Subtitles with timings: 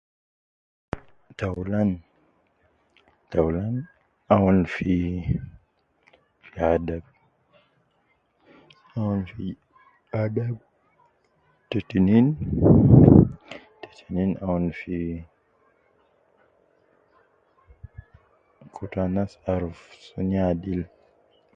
[1.39, 1.89] Taulan,
[3.33, 3.75] taulan
[4.35, 5.35] aun fiii
[6.47, 7.03] fi adab,
[9.01, 9.45] aun fi
[10.23, 10.55] adab,
[11.69, 12.27] ta tinin,
[13.81, 14.97] ta tinin aun fi
[18.75, 20.81] kutu anas aruf sunu ya adil